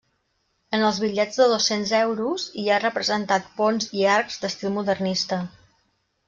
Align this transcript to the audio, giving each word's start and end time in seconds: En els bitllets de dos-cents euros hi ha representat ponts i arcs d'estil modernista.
En 0.75 0.85
els 0.85 1.01
bitllets 1.01 1.37
de 1.41 1.45
dos-cents 1.51 1.93
euros 1.97 2.45
hi 2.63 2.65
ha 2.69 2.79
representat 2.85 3.53
ponts 3.61 3.93
i 4.01 4.07
arcs 4.15 4.41
d'estil 4.47 4.75
modernista. 4.81 5.41